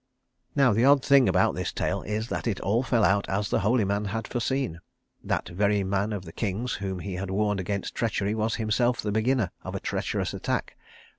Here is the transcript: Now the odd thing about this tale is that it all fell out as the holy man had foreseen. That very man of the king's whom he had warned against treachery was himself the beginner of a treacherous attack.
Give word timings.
Now 0.55 0.73
the 0.73 0.83
odd 0.83 1.05
thing 1.05 1.29
about 1.29 1.53
this 1.53 1.71
tale 1.71 2.01
is 2.01 2.29
that 2.29 2.47
it 2.47 2.59
all 2.61 2.81
fell 2.81 3.03
out 3.03 3.29
as 3.29 3.49
the 3.51 3.59
holy 3.59 3.85
man 3.85 4.05
had 4.05 4.27
foreseen. 4.27 4.79
That 5.23 5.49
very 5.49 5.83
man 5.83 6.11
of 6.11 6.25
the 6.25 6.33
king's 6.33 6.73
whom 6.73 6.97
he 7.01 7.13
had 7.13 7.29
warned 7.29 7.59
against 7.59 7.93
treachery 7.93 8.33
was 8.33 8.55
himself 8.55 8.99
the 8.99 9.11
beginner 9.11 9.51
of 9.61 9.75
a 9.75 9.79
treacherous 9.79 10.33
attack. 10.33 10.75